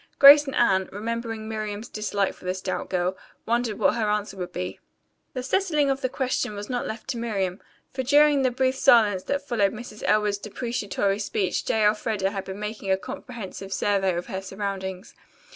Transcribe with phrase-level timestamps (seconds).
[0.17, 3.15] Grace and Anne, remembering Miriam's dislike for the stout girl,
[3.45, 4.79] wondered what her answer would be.
[5.35, 7.61] The settling of the question was not left to Miriam,
[7.93, 10.01] for during the brief silence that followed Mrs.
[10.07, 11.85] Elwood's deprecatory speech J.
[11.85, 15.13] Elfreda had been making a comprehensive survey of her surroundings.